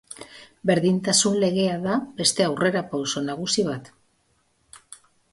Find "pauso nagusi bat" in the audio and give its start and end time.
2.93-3.91